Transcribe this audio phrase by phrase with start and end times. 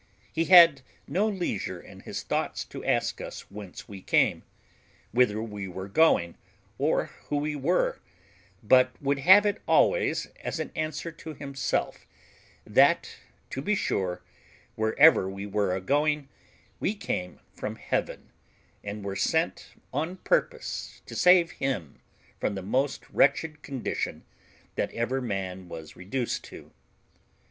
[0.33, 4.41] He had no leisure in his thoughts to ask us whence we came,
[5.11, 6.37] whither we were going,
[6.79, 7.99] or who we were;
[8.63, 12.07] but would have it always as an answer to himself,
[12.65, 13.15] that
[13.51, 14.23] to be sure,
[14.73, 16.29] wherever we were a going,
[16.79, 18.31] we came from Heaven,
[18.83, 22.01] and were sent on purpose to save him
[22.39, 24.25] from the most wretched condition
[24.73, 26.71] that ever man was reduced to.